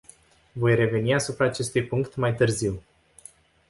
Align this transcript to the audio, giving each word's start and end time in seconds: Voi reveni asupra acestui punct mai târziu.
Voi 0.55 0.73
reveni 0.75 1.13
asupra 1.13 1.45
acestui 1.45 1.83
punct 1.85 2.15
mai 2.15 2.35
târziu. 2.35 2.83